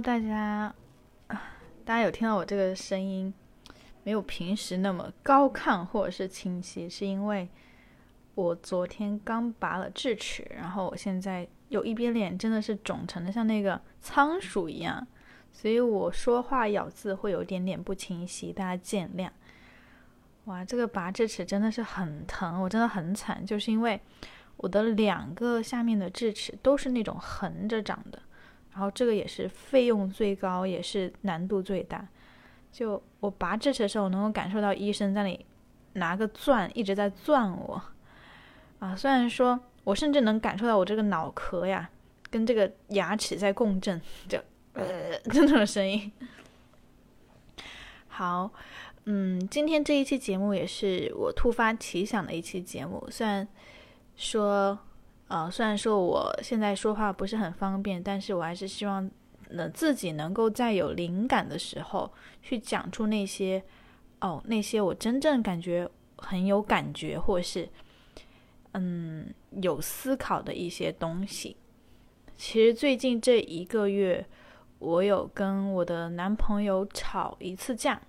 [0.00, 0.72] 大家，
[1.84, 3.32] 大家有听到我这个声音
[4.04, 7.48] 没有平时那么高亢或者是清晰，是因为
[8.34, 15.04] 我昨天刚拔了智齿，然后我现在有一边脸真的是肿成的像那个仓鼠一样，
[15.52, 19.28] 所以我说话咬字会有点点不清晰，大家见谅。
[20.44, 24.00] 哇，这个拔智齿真的是很疼，我真的很惨，就是因为
[24.58, 28.22] 我的两个下面的智齿都是那种横着长的。
[28.78, 32.06] 然后这个也是费用最高，也是难度最大。
[32.70, 35.44] 就我拔智齿的时候，我能够感受到医生在那里
[35.94, 37.82] 拿个钻一直在钻我
[38.78, 38.94] 啊。
[38.94, 41.90] 虽然说我甚至能感受到我这个脑壳呀
[42.30, 44.38] 跟这个牙齿在共振，就
[44.74, 46.12] 呃这种声音。
[48.06, 48.48] 好，
[49.06, 53.48] 嗯，今天这一期节目也是我突发奇想的一期节目，虽然
[54.14, 54.78] 说。
[55.28, 59.10] 呃，虽然说我现在说话不是很方便，但是我还是希望，
[59.50, 62.10] 能自己能够在有灵感的时候
[62.42, 63.62] 去讲出那些，
[64.20, 67.68] 哦，那些我真正感觉很有感觉，或是，
[68.72, 71.56] 嗯，有思考的一些东西。
[72.36, 74.24] 其实最近这一个月，
[74.78, 78.00] 我有跟我的男朋友吵一次架，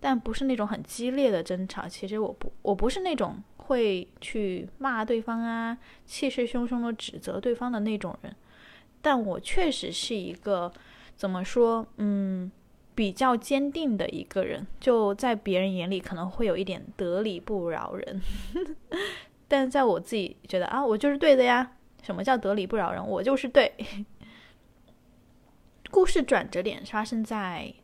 [0.00, 1.86] 但不是那种很激烈的争吵。
[1.88, 3.42] 其实我不，我不是那种。
[3.68, 8.34] 会去骂对方啊，气势汹汹的指责对方的那种人，
[9.02, 10.72] 但我确实是一个
[11.14, 12.50] 怎么说，嗯，
[12.94, 18.22] 比较坚定的一个人，就在别人眼里可能会有一点得理不饶人，
[19.46, 21.72] 但在我自己觉得啊，我就是对的呀。
[22.02, 23.06] 什么叫得理不饶人？
[23.06, 23.70] 我就是对。
[25.90, 27.74] 故事转折点发生在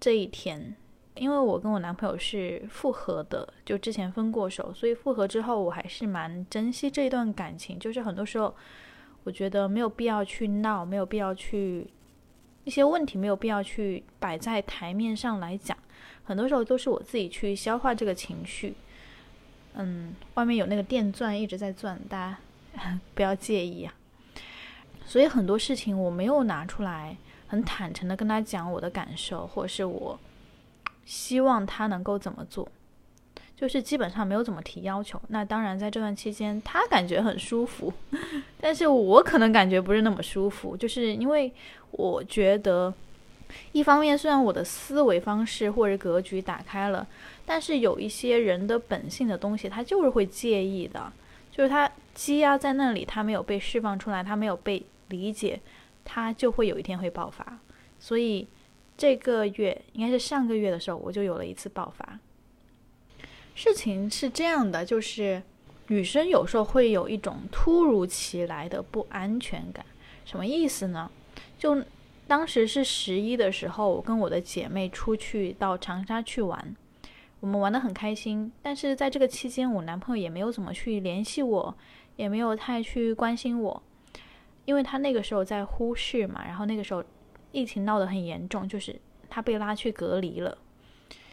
[0.00, 0.74] 这一天。
[1.16, 7.78] 因为我跟我男朋友是复合的，就之前分过手，所以复合之后我还是蛮珍惜这一段感情。
[7.78, 8.54] 就是很多时候，
[9.24, 11.86] 我觉得没有必要去闹，没有必要去
[12.64, 15.76] 一些问题没有必要去摆在台面上来讲。
[16.24, 18.74] 很多时候都是我自己去消化这个情绪。
[19.74, 22.38] 嗯，外面有那个电钻一直在转，大
[22.74, 23.92] 家 不要介意啊。
[25.04, 27.16] 所以很多事情我没有拿出来
[27.48, 30.18] 很坦诚的跟他讲我的感受，或者是我。
[31.10, 32.68] 希望他能够怎么做，
[33.56, 35.20] 就是基本上没有怎么提要求。
[35.26, 37.92] 那当然，在这段期间，他感觉很舒服，
[38.62, 41.52] 但是我可能感觉不是那么舒服，就是因为
[41.90, 42.94] 我觉得，
[43.72, 47.04] 一方面虽然我的思维方式或者格局打开了，
[47.44, 51.12] 但是有一些人的本性的东西，他就是会介意的，
[51.50, 55.60] 就是他积压在那里，他没有被释放出来，他没有被理解，
[56.04, 57.58] 他就会有一天会爆发，
[57.98, 58.46] 所以。
[59.00, 62.18] 这个月应该是上个月的时候，我就有了一次爆发。
[63.54, 65.42] 事情是这样的，就是
[65.86, 69.86] 女生有时候会有一种突如其来的不安全感。
[70.26, 71.10] 什么意思呢？
[71.58, 71.82] 就
[72.26, 76.76] 当时是十一的时候，我跟我的姐妹出去到长沙去玩，
[77.40, 78.52] 我们玩的很开心。
[78.60, 81.74] 但是在这个期间，我男朋友也没有怎么去联系我，
[82.16, 83.82] 也没有太去关心我，
[84.66, 87.02] 因为他那个时候在呼市嘛，然后那个时候。
[87.52, 90.58] 疫情闹得很严重，就是他被拉去隔离了。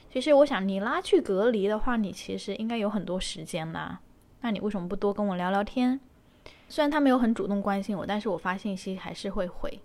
[0.10, 4.00] 其实我想，你拉去隔离的话，你其实应该有很多时间啦。
[4.42, 6.00] 那你为什么不多跟我聊聊天？
[6.70, 9.80] 虽然他没有很主动关心我，但是我发信息还是会回。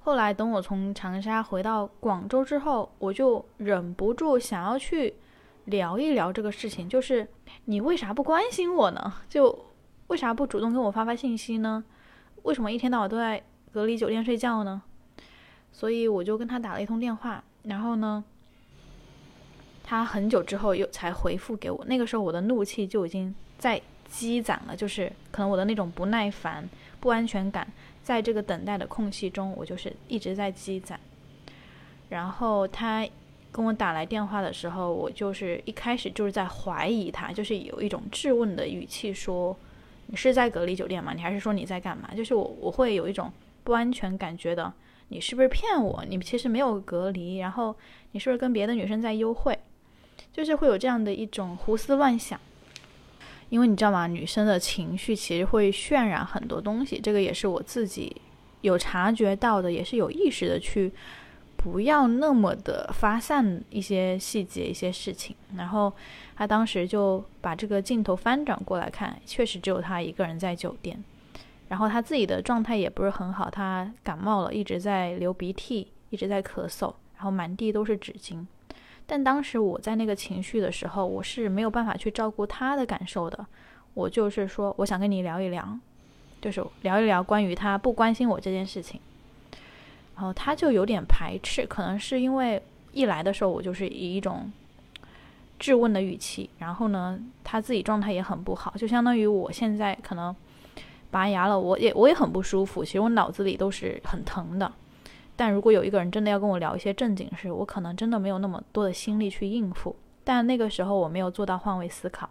[0.00, 5.14] 后来等我从长沙回到广州之后，我就忍不住想要去
[5.64, 7.26] 聊一聊这个事情，就是
[7.64, 9.14] 你为啥不关心我呢？
[9.28, 9.64] 就
[10.08, 11.82] 为啥不主动跟我发发信息呢？
[12.42, 13.42] 为什么一天到晚都在
[13.72, 14.82] 隔离酒店睡觉呢？
[15.76, 18.22] 所以我就跟他打了一通电话，然后呢，
[19.82, 21.84] 他很久之后又才回复给我。
[21.86, 26.66] 那个时候我的怒气就已经在积攒了，就是可能我的那种不耐烦、
[27.00, 27.66] 不安全感，
[28.04, 30.98] 在这个等待的空隙中，我就是一直在积攒。
[32.08, 33.04] 然后他
[33.50, 39.56] 跟我打来电话的时候，我就是一开始就是在怀疑他，就是有一种质问的语气说
[40.06, 41.12] ：“你是在隔离酒店吗？
[41.12, 43.32] 你还是说你在干嘛？”就是我我会有一种
[43.64, 44.72] 不安全感觉的。
[45.08, 46.04] 你是不是骗我？
[46.08, 47.74] 你其实没有隔离，然后
[48.12, 49.58] 你是不是跟别的女生在幽会？
[50.32, 52.40] 就是会有这样的一种胡思乱想。
[53.50, 54.06] 因为你知道吗？
[54.06, 58.16] 女生的情绪其实会渲染很多东西，这个也是我自己
[58.62, 60.90] 有察觉到的，也是有意识的去
[61.56, 65.36] 不要那么的发散一些细节、一些事情。
[65.56, 65.92] 然后
[66.34, 71.04] 他当时就把这个镜头翻转过来看，确实只有他一个人在酒店。
[71.68, 78.44] 然后他自己的状态也不是很好，他感冒了，一直在流鼻涕，一直在咳嗽，然后满地都是纸巾。
[79.06, 83.46] 但当时我在那个情绪的时候，我是没有办法去照顾他的感受的。
[83.94, 85.78] 我就是说，我想跟你聊一聊，
[86.40, 89.00] 就是聊一聊关于他不关心我这件事情。
[90.16, 92.62] 然后他就有点排斥，可能是因为
[92.92, 94.50] 一来的时候我就是以一种
[95.58, 100.34] 质问的语气，然后呢，他自己状态也很不好，就相当于我现在可能
[101.14, 104.72] 拔牙了，我也我也很不舒服，其实我脑子里都是很疼的。
[105.36, 109.94] 但如果有一个人真的要跟我聊一些正经事，我可能真的没有那么多的心力去应付。
[110.24, 112.28] 但那个时候我没有做到换位思考，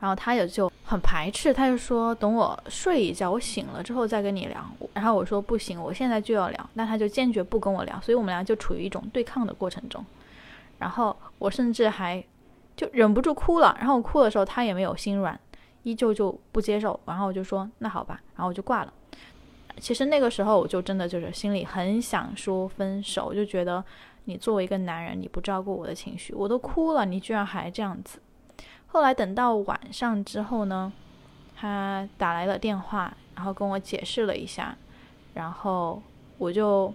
[0.00, 4.64] 然后他也就很排斥，他就说等我睡一觉，我醒了之后再跟你聊。
[4.94, 6.70] 然后我说不行，我现在就要聊。
[6.72, 10.02] 那他就坚决不跟我聊，所以我们俩就处于一种对抗的过程中。
[10.78, 12.24] 然后我甚至还
[12.74, 15.38] 就忍不住哭了，然后我哭的时候他也没有心软，
[15.82, 16.98] 依旧就不接受。
[17.06, 18.92] 然后我就说那好吧，然后我就挂了。
[19.78, 23.82] 其实那个时候我就真的就是心里很想说分手，就觉得
[24.24, 28.20] 你作为一个男人，你不照顾我的情绪，我都哭了，你居然还这样子。
[28.86, 30.92] 后来等到晚上之后呢，
[31.56, 34.76] 他打来了电话，然后跟我解释了一下，
[35.32, 36.02] 然后
[36.36, 36.92] 我就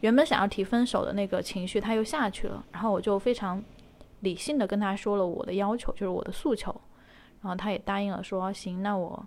[0.00, 3.62] 原本想要提分手的那个情绪他又下去了，然后我就非常
[4.20, 6.74] 理性的跟他说了我的要求，就是我的诉求，
[7.42, 9.26] 然后他也答应了，说行，那我。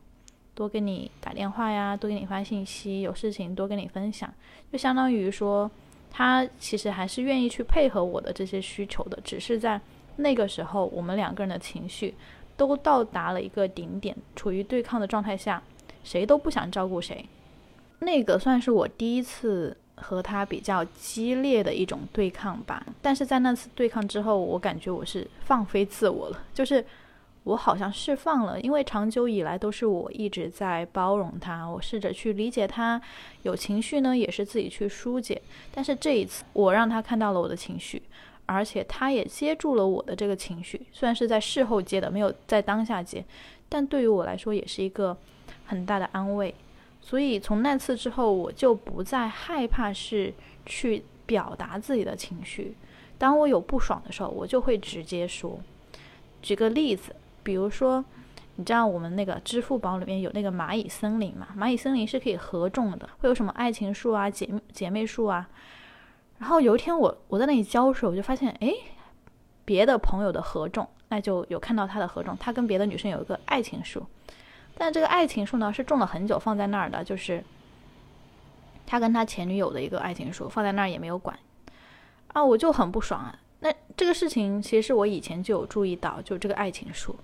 [0.54, 4.32] 多给你打电话呀，多给你发信息，有事情多跟你分享，
[4.70, 5.72] 就相当于说，
[6.12, 9.80] 他其实还是愿意去配合我的这些需求的，只是在
[10.18, 12.14] 那个时候，我们两个人的情绪
[12.58, 15.64] 都到达了一个顶点，处于对抗的状态下，
[16.04, 17.26] 谁都不想照顾谁。
[18.00, 26.86] 那个算是我第一次和他比较激烈的一种对抗吧，但是在那次对抗之后，我感觉我是放飞自我了，就是。
[27.44, 33.02] 我好像释放了，因为长久以来都是我一直在包容他，我试着去理解他，
[33.42, 35.42] 有情绪呢也是自己去疏解。
[35.74, 38.00] 但是这一次，我让他看到了我的情绪，
[38.46, 43.26] 而且他也接住了我的这个情绪，虽然是在事后接的，没有在当下接，
[43.68, 45.18] 但对于我来说也是一个
[45.66, 46.54] 很大的安慰。
[47.02, 50.32] 所以从那次之后，我就不再害怕是
[50.68, 52.76] 去表达自己的情绪。
[53.18, 55.60] 当我有不爽的时候，我就会直接说。
[56.44, 57.16] 举个例子。
[57.44, 58.04] 比如说，
[58.56, 61.48] 你知道我们那个支付宝里面有那个蚂蚁森林嘛？
[61.58, 65.50] 蚂蚁森林是可以合种的，会有什么爱情树啊、姐姐妹树啊。
[66.38, 68.74] 然后有一天我我在那里浇水，我就发现，哎，
[69.64, 74.06] 别的朋友的合种，那就有看到他的合种，他跟别的女生有一个爱情树，
[74.76, 77.44] 但这个爱情树呢是种了很久放在那儿的，就是
[78.88, 81.38] 他跟他前女友的一个爱情树放在那儿也没有管
[82.34, 83.40] 啊，我就很不爽啊。
[83.60, 87.16] 那这个事情其实我以前就有注意到，就这个爱情树。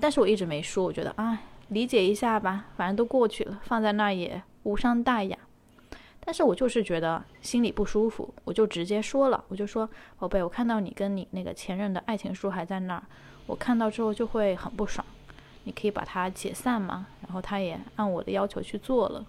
[0.00, 5.36] 但是我一直没说，我觉得啊，理解一下吧，反正都过去了，放在那儿也无伤大雅。
[6.20, 13.02] 但是我就是觉得心里不舒服，我就直接说了，我就说，宝贝，我看到你跟你那个前任的爱情书还在那儿，
[13.46, 15.04] 我看到之后就会很不爽，
[15.64, 17.06] 你可以把它解散吗？
[17.22, 19.24] 然后他也按我的要求去做了，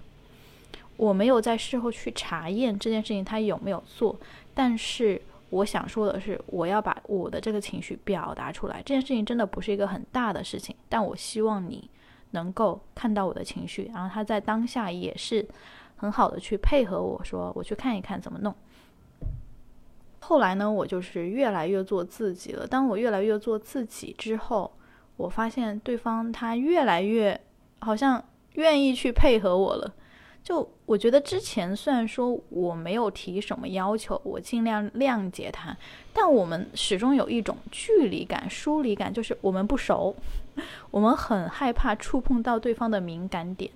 [0.98, 4.16] 我没有在事后去查验这件事情他有没有做，
[4.54, 5.22] 但是。
[5.50, 8.82] 我想说的是，我要把我的这个情绪表达出来。
[8.86, 11.90] 这件事情真的不是一个很大的事情，但我希望你
[12.32, 15.48] 能够看到我的情绪，然后他在当下也是
[15.96, 18.54] 很好的去配合我说，我去看一看怎么弄。
[20.22, 22.68] 后来呢，我就是越来越做自己了。
[22.68, 24.72] 当我越来越做自己之后，
[25.18, 27.40] 我发现对方他越来越
[27.80, 28.24] 好像
[28.54, 29.92] 愿意去配合我了。
[30.44, 35.78] 就我觉得之前虽然说我没有提什么要求，我尽量谅解他，
[36.12, 40.16] 但我们始终有一种距离感、疏离感，就是我们不熟，
[40.90, 43.70] 我们很害怕触碰到对方的敏感点。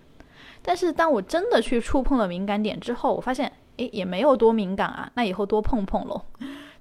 [0.63, 6.19] 但是当我真的去触碰了敏感点之后，我发现，诶，也没有多敏感啊，那以后多碰碰喽。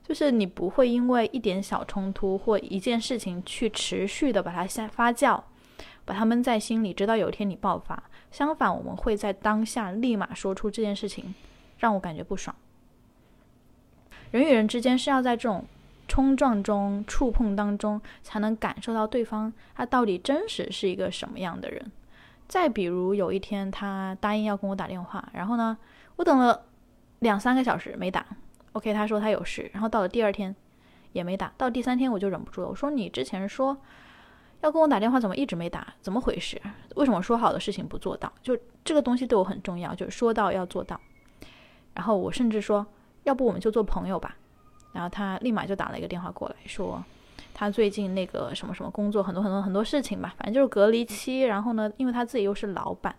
[0.02, 5.38] 就是你不会因为一点小冲突或一件事情去持续的把它下发酵，
[6.06, 8.02] 把它闷在心里，直到有一天你爆发。
[8.32, 11.34] 相反，我们会在当下立马说出这件事情，
[11.78, 12.56] 让我感觉不爽。
[14.30, 15.66] 人与人之间是要在这种
[16.08, 21.92] 冲撞中、触碰当中，才能感受到对方他到底真实是一个什么样的人。
[22.48, 25.76] 再比如有一天他答应要跟我打电话，然后呢，
[26.16, 26.64] 我等了
[27.18, 28.24] 两三个小时没打
[28.72, 30.56] ，OK，他说他有事，然后到了第二天
[31.12, 33.76] 也没打，到第三天我就忍不住了，我说你之前说。
[34.62, 35.86] 要跟我打电话，怎么一直没打？
[36.00, 36.60] 怎么回事？
[36.94, 38.32] 为什么说好的事情不做到？
[38.42, 40.98] 就这个东西对我很重要，就是说到要做到。
[41.94, 42.86] 然后我甚至说，
[43.24, 44.36] 要不我们就做朋友吧。
[44.92, 47.04] 然后他立马就打了一个电话过来，说
[47.52, 51.40] 他最近那个什么什么工作很多很多很多事情吧，反正就是隔离期。
[51.40, 53.14] 然后呢，因为他自己又是老板，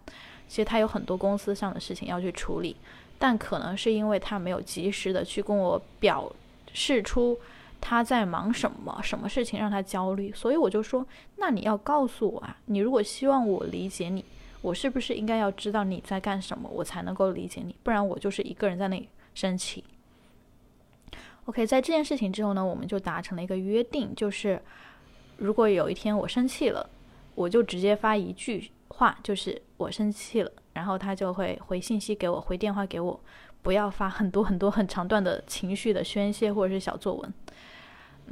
[0.48, 2.78] 其实他有很多公司上的事情要去处理，
[3.20, 6.32] 但可能是因为他没有及时的去跟我表
[6.72, 7.38] 示出。
[7.86, 8.98] 他在忙什么？
[9.04, 10.32] 什么事情让他焦虑？
[10.32, 12.58] 所以我就说，那你要告诉我啊！
[12.68, 14.24] 你如果希望我理解你，
[14.62, 17.76] 我是不是应该要知道你在干什么，我才能够理解你？
[17.84, 19.84] 不然我就是一个人在那里生气。
[21.44, 24.62] OK，在这件事情之后呢，我们就达成了一个约定，就是
[25.36, 26.90] 如果有一天我生气了，
[27.36, 33.20] 我就直接发一句话，就是我生气了，然后他就会回信息给我，回电话给我，
[33.62, 37.34] 不要发很多很多很长段的情绪的宣泄或者是小作文。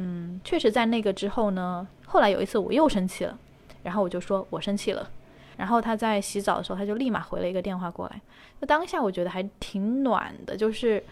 [0.02, 3.38] 嗯，确实在那个之后呢，后来有一次我又生气了，
[3.84, 5.10] 然后我就说我生气了，
[5.58, 8.22] 然后他在洗澡的时候他就立马回了一个电话过来，
[8.60, 11.04] 那当下我觉得还挺暖的，就是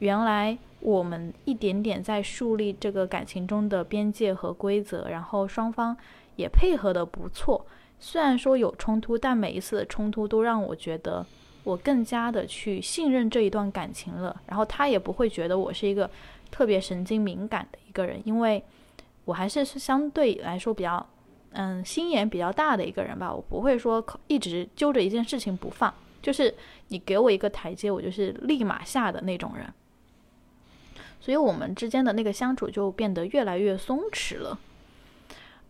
[0.00, 0.56] 原来。
[0.80, 5.96] 我们一点点在树立这个感情中的边界和规则，然后双方
[6.36, 7.64] 也配合的不错。
[7.98, 11.24] 虽然说有冲突，但每一次的冲突都让我觉得
[11.64, 14.38] 我更加的去信任这一段感情了。
[14.46, 16.08] 然后他也不会觉得我是一个
[16.56, 18.64] 特别神经敏感的一个人，因为
[19.26, 21.06] 我还是是相对来说比较
[21.50, 23.30] 嗯心眼比较大的一个人吧。
[23.30, 26.54] 我不会说一直揪着一件事情不放，就是
[26.88, 29.70] 你给我一个台阶，我就是立马下的那种人。
[31.20, 34.58] 所以我们之间的那个相处就变得越来越松弛了。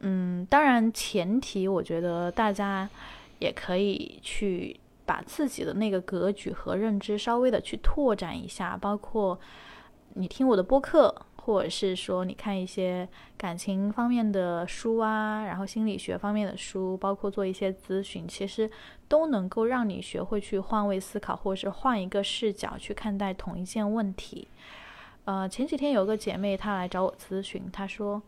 [0.01, 2.89] 嗯，当然前提我觉得大家
[3.41, 9.37] 也可以去把自己的那个格局和认知稍微的去拓展一下，包括
[10.15, 18.71] 你听我的播客，或者是说你看一些感情方面的书啊，然后心理学方面的书，包括做一些咨询，其实
[19.09, 24.49] 都能够让你学会去换位思考，或者是换一个视角去看待同一件问题。
[25.25, 28.23] 呃，前几天有个姐妹她来找我咨询，她说，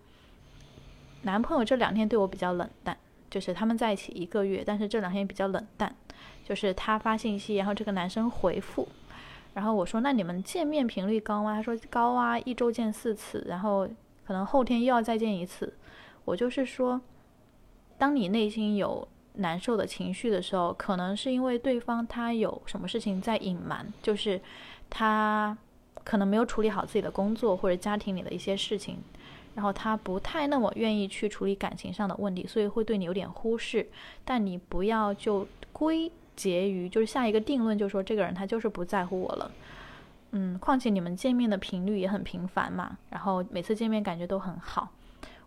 [1.22, 2.96] 男朋友这两天对我比较冷淡，
[3.30, 5.94] 就是他们在一起一个月，但是这两天比较冷淡，
[6.44, 8.88] 就是他发信息，然后这个男生回复，
[9.54, 11.54] 然后我说那你们见面频率高吗？
[11.54, 13.88] 他说高啊，一周见四次，然后
[14.26, 15.72] 可能后天又要再见一次。
[16.24, 17.00] 我就是说，
[17.96, 24.40] 当你内心有难受的情绪的时候，可能是因为对方他有什么事情在隐瞒，就是
[24.90, 25.56] 他。
[26.04, 28.96] 可能没有处理好自己的工作或者家庭里的一些事情，
[29.54, 33.86] 然后他不太那么愿意去处理感情上的问题，所以会对你有点忽视。
[34.24, 39.50] 但你不要就归结余就是下一个定论，就说这个人他就是不在乎我了。
[40.30, 44.88] 嗯，况且你们见面的频率也很频繁嘛，然后每次见面感觉都很好。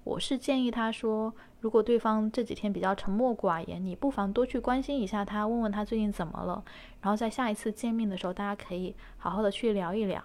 [0.03, 6.63] 我是建议他说，如果对方这几天比较沉默寡言，你不妨多去关心一下他，问问他最近怎么了。
[7.01, 10.21] 然后在下一次见面的时候，大家可以好好的去聊一聊。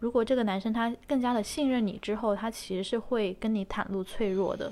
[0.00, 4.70] 如果这个男生他更加的信任你之后，他其实是会跟你袒露脆弱的。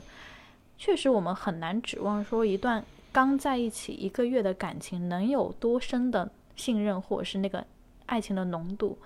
[0.76, 7.64] 确实，我们很难指望说一段刚在一起一个月的感情能有多深的信任或者是那个
[8.04, 8.98] 爱情的浓度。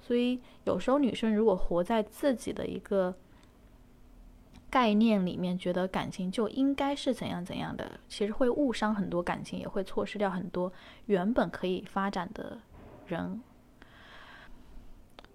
[0.00, 3.12] 所以有时候女生如果活在自己的一个。
[4.70, 10.72] 概念里面觉得感情就应该是怎样怎样的，其实会误伤很多感情，也会错失掉很多
[11.06, 12.58] 原本可以发展的
[13.06, 13.40] 人。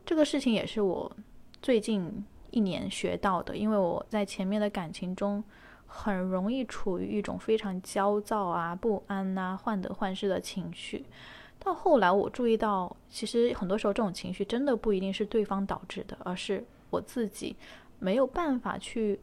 [0.06, 1.10] 这个事情也是我
[1.62, 5.42] 最近一年学到的，因为我在前面的感情中
[5.90, 11.06] 很容易处于一种非常焦躁啊、不安呐、患得患失的情绪。
[11.58, 17.58] 到后来我注意到，其实很多时候这种情绪真的不一定是对方导致的，而是我自己
[18.00, 19.20] 没有办法去。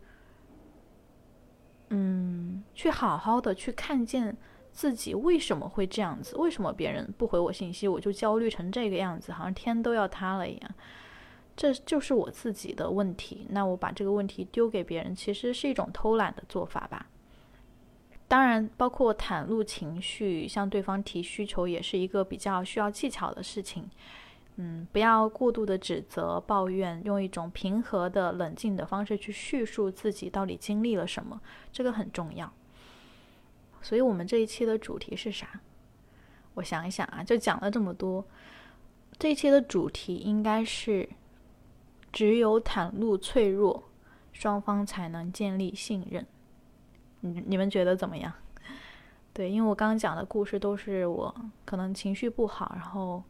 [1.88, 4.36] 嗯，去好好的去看见
[4.72, 10.70] 自己为什么会这样子，为什么别人不回我信息，我就焦虑成这个样子，好像天都要塌了一样。
[11.56, 13.46] 这就是我自己的问题。
[13.50, 17.06] 那我把这个问题丢给别人，其实是一种偷懒的做法吧。
[18.28, 23.88] 当然，包括袒露情绪，向对方提需求，也是一个比较需要技巧的事情。
[24.56, 32.52] 嗯，不要过度的指责、抱怨，用一种平和的、冷静的方式去叙述自己到底经历了什么，这个很重要。
[33.80, 35.60] 所以，我们这一期的主题是啥？
[36.54, 38.24] 我想一想啊，就讲了这么多。
[39.18, 41.08] 这一期的主题应该是：
[42.16, 43.84] 只有袒露脆弱，
[44.32, 46.24] 双方才能建立信任。
[47.20, 48.32] 你你们觉得怎么样？
[49.34, 51.34] 对，因为我刚刚讲的故事都是我
[51.66, 53.22] 可能情绪不好，然后。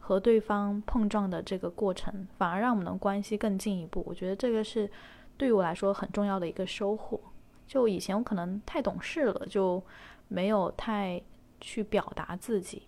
[0.00, 4.02] 和对方碰撞的这个过程，反而让我们的关系更进一步。
[4.06, 4.90] 我觉得这个是
[5.36, 7.20] 对于我来说很重要的一个收获。
[7.66, 9.84] 就以前我可能太懂事了，就
[10.28, 11.20] 没有太
[11.60, 12.84] 去表达自己，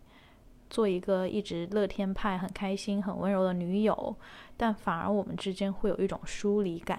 [0.71, 4.17] 做一个一直乐天派、很开心、很温柔的女友。
[4.57, 6.99] 但反而我们之间会有一种疏离感。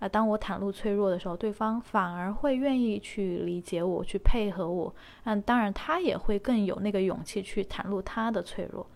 [0.00, 4.94] 啊，当我袒露脆弱的时候，对方反而会愿意去理解我，去配合我。
[5.22, 8.86] 嗯，当然他也会更有那个勇气去袒露他的脆弱。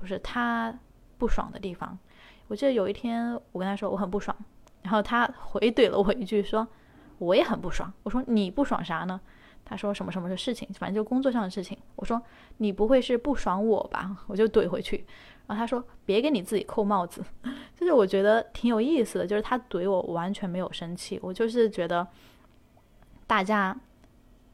[0.00, 0.76] 或是他
[1.16, 1.98] 不爽的地方。
[2.48, 4.36] 我记得有一天我跟他说我很不爽，
[4.82, 6.66] 然后他回怼了我一句说
[7.16, 7.90] 我也很不爽。
[8.02, 9.18] 我说你不爽啥呢？
[9.64, 11.76] 他说什么什么的事情，反正就工作上的事情。
[11.96, 12.20] 我说
[12.58, 14.16] 你不会是不爽我吧？
[14.26, 15.04] 我就怼回去。
[15.46, 17.22] 然后他说别给你自己扣帽子，
[17.76, 22.06] 就是我觉得挺有意思的，就是他怼我完全没有生气，我就是觉得
[23.26, 23.78] 大家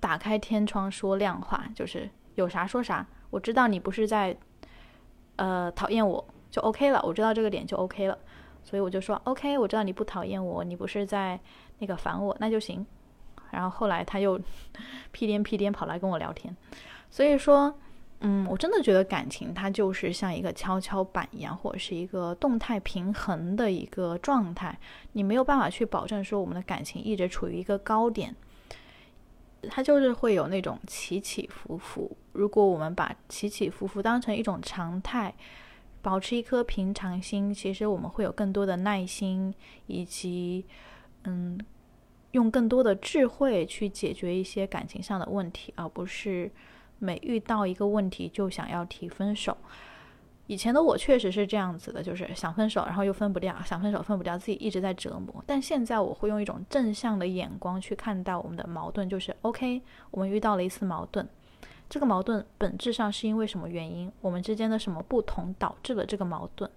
[0.00, 3.06] 打开天窗说亮话，就是有啥说啥。
[3.30, 4.36] 我知道你不是在
[5.36, 8.18] 呃讨厌我就 OK 了，我知道这个点就 OK 了，
[8.64, 11.38] 所以我就说 OK，我知道你不讨厌我，你不是在
[11.78, 12.84] 那个烦我，那就行。
[13.50, 14.40] 然后后来他又
[15.12, 16.54] 屁颠屁颠跑来跟我聊天，
[17.10, 17.74] 所以说，
[18.20, 24.78] 嗯，我真的觉得感情它就是像一个跷跷板一样，或者是一个动态平衡的一个状态，
[25.12, 28.36] 你没有办法去保证说我们的感情一直处于一个高点，
[29.68, 32.16] 它就是会有那种起起伏伏。
[32.32, 35.34] 如果我们把起起伏伏当成一种常态，
[36.02, 39.52] 保持一颗平常心，其实我们会有更多的耐心，
[39.86, 40.64] 以及，
[41.24, 41.58] 嗯。
[42.32, 46.50] 用更多的智慧去解决一些感情上的问题，而不是
[46.98, 49.56] 每遇到一个问题就想要提分手。
[50.46, 55.42] 以前的我确实是这样子的，就是想分手，然后又分不掉，想分手分不掉，自己一直在折磨。
[55.46, 61.28] 但现在我会用一种正向的眼光去看待我们的矛盾，就是 OK，我们遇到了一次矛盾。
[61.88, 64.10] 这个矛盾本质上是因为什么原因？
[64.20, 66.68] 我们之间的什么不同导致了这个矛盾？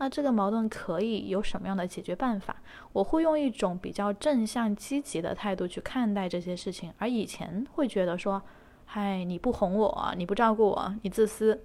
[0.00, 2.56] 那这个矛盾可以有什么样的解决办法？
[2.94, 8.40] 我会用一种比较正向积极的态度去看待这些事情，而以前会觉得说，
[8.86, 11.62] 嗨，你不哄我，你不照顾我，你自私，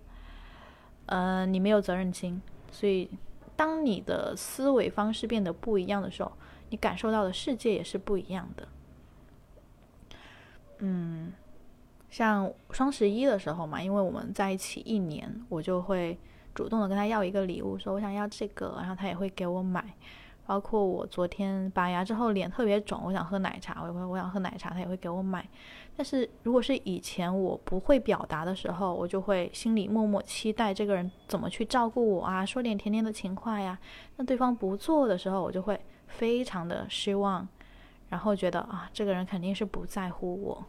[1.05, 2.41] 呃，你没有责任心。
[2.71, 3.09] 所以，
[3.55, 6.33] 当你的思维方式变得不一样的时候，
[6.71, 8.67] 你感受到的世界也是不一样的。
[10.79, 11.31] 嗯。
[12.09, 16.17] 像双十一的时候嘛，因为我们在一起一年，我就会
[16.55, 19.85] 主动的跟他要一个礼物，说我想要这个，然后他也会给我买。
[20.47, 25.43] 包括我昨天拔牙之后脸特别肿，我想喝奶茶，我会我想喝奶茶，他也会给我买。
[25.97, 33.77] 但是如果是以前我不会表达的时候，我就会心里默默期待这个人怎么去照顾我啊，说点甜甜的情话呀。
[34.17, 37.47] 那对方不做的时候，我就会非常的失望，
[38.09, 40.63] 然后觉得啊，这个人肯定是不在乎我。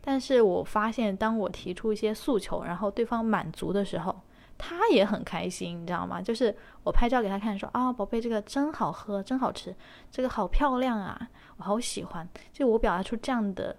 [0.00, 4.18] 但是我发现，当我提出一些诉求，然后对方满足的时候，
[4.64, 6.22] 他也很开心，你知道吗？
[6.22, 9.74] 就是我拍照给他看，说啊，宝贝，这个真好喝，真好吃，
[10.08, 12.28] 这个好漂亮啊，我好喜欢。
[12.52, 13.76] 就我表达出这样的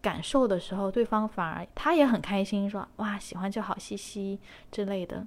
[0.00, 4.38] 感受的时候，对方反而他也很开心，说哇，喜欢就好，嘻嘻
[4.70, 5.26] 之类的。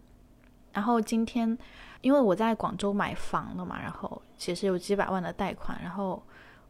[0.72, 1.58] 然后今天，
[2.00, 6.24] 因为我在广州买房了嘛，然后其实有几百万的贷款，然后。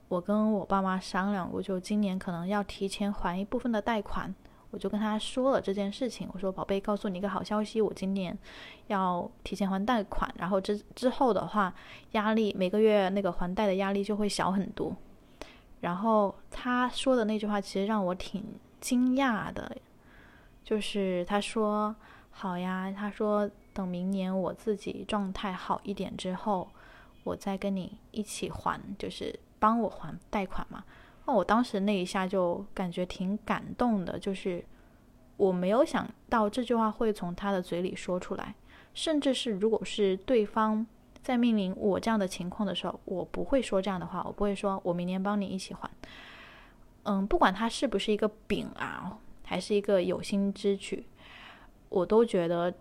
[0.10, 4.34] 我跟我爸妈商量过，就今年可能要提前还一部分的贷款，
[4.72, 6.30] 我就跟他说了这件事情。
[6.34, 8.38] 我说：“宝贝，告诉你一个好消息，我今年
[8.88, 11.74] 要提前还贷款，然后之之后的话，
[12.12, 14.96] 压力每个月那个还贷的压力就会小很多。”
[15.82, 18.44] 然后他说的那句话其实让我挺
[18.82, 19.76] 惊讶的，
[20.64, 21.96] 就是他说
[22.32, 26.68] ：“好呀。”他说：“等明年我自己状态好一点之后，
[27.24, 29.40] 我再跟你一起还。”就是。
[29.60, 30.84] 帮我还贷款嘛？
[31.28, 34.64] 那我当时那一下就感觉挺感动的，就是
[35.36, 38.56] 我没有想到这句话会从他的嘴里说出来，
[38.94, 40.88] 甚至是如果是对方
[41.22, 45.90] 在面临我这样的情况的时候，我不会说这样的话，我不会说我明年帮你一起还。
[47.04, 51.06] 嗯，不管他是不是一个饼啊，还是一个有心之举，
[51.90, 52.74] 我都觉得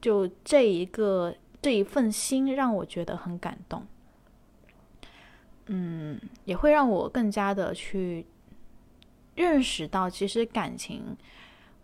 [0.00, 3.84] 就这一个这一份心让我觉得很感动。
[5.66, 8.26] 嗯，也会让我更加的去
[9.34, 11.16] 认识到，其实感情，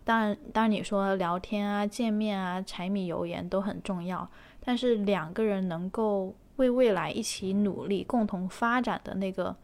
[0.03, 9.55] 当然，当然你说聊天啊、见面啊、柴米油盐都很重要，但是两个人能够为未来一起努力、共同发展的那个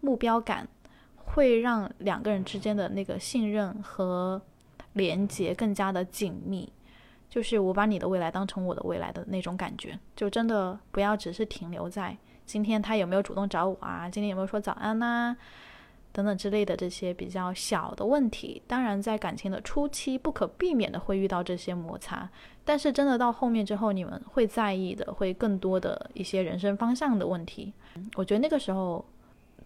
[0.00, 0.66] 目标感，
[1.16, 4.42] 会让两个人之间的那个信任和
[4.94, 6.72] 连接更加的紧密。
[7.28, 12.16] 就是我把你的未来当成我的未来的那种感觉，就真的不要只是停留在。
[12.46, 14.08] 今天他有没有主动找我啊？
[14.08, 15.36] 今天有没有说早安呐？
[16.12, 18.62] 等等之类的这些比较小的问题。
[18.66, 22.30] 当然，在感情的初期，不可避免的会遇到这些摩擦。
[22.64, 27.74] 但是，真的到后面之后，你们会在意的，会更多的一些人生方向的问题。
[28.14, 29.04] 我觉得那个时候，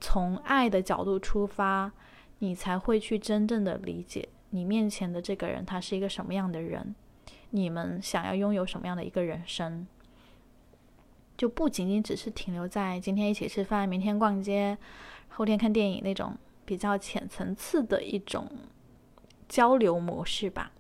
[0.00, 1.92] 从爱的角度出发，
[2.40, 6.94] 你才会去真正的理解你面前的这个人，他是一个什么样的人，
[7.50, 9.86] 你们想要拥有什么样的一个人生。
[11.40, 14.76] 就不仅仅只是停留在今天一起吃饭，明天逛街，
[15.29, 18.46] 后天看电影那种比较浅层次的一种
[19.48, 20.70] 交流模式吧，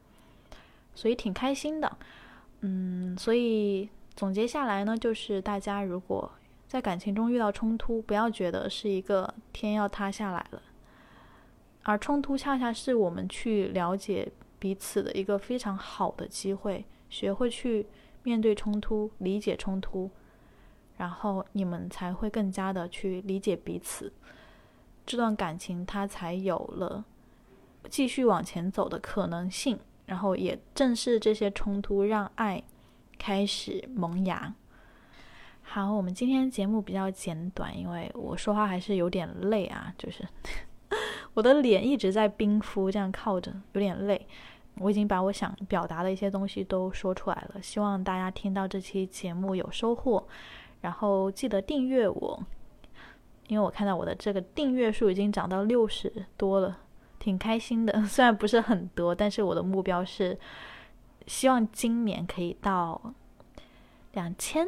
[0.94, 1.96] 所以挺开心的。
[2.60, 6.30] 嗯，所以总结下来呢，就是大家如果
[6.68, 10.60] 在感情中遇到冲突，不要觉得是一个天要塌下来了，
[11.84, 17.86] 而冲突恰恰是我们去了解彼此的一个非常好的机会，学会去
[18.22, 20.10] 面对冲突，理解冲突，
[21.00, 24.12] 然后你们才会更加的去理解彼此，
[25.06, 27.02] 这段感情它才有了
[27.88, 29.78] 继续往前走的可能性。
[30.04, 32.62] 然后也正是这些冲突，让爱
[33.16, 34.52] 开始萌芽。
[35.62, 40.28] 好，我们今天节目比较简短，因为我说话还是有点累啊，就是
[41.32, 44.26] 我的脸一直在冰敷，这样靠着有点累。
[44.76, 50.26] 我已经把我想表达的一些东西都说出来了，希望大家听到这期节目有收获。
[50.80, 52.42] 然后记得订阅我，
[53.48, 56.78] 因为我看到我的这个订阅数已经涨到六十多了。
[57.18, 60.38] 挺开心的， 虽然不是很多，但是我的目标是
[61.26, 63.12] 希望今年可以到
[64.12, 64.66] 两千，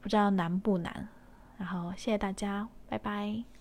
[0.00, 1.08] 不知道难不难。
[1.56, 3.57] 然后谢谢大家，拜拜。